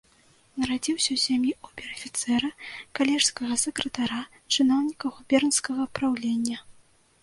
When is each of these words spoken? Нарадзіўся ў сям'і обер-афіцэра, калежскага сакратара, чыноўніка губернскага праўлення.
Нарадзіўся 0.61 1.05
ў 1.05 1.17
сям'і 1.25 1.51
обер-афіцэра, 1.67 2.49
калежскага 3.01 3.53
сакратара, 3.67 4.21
чыноўніка 4.53 5.05
губернскага 5.21 5.83
праўлення. 5.99 6.57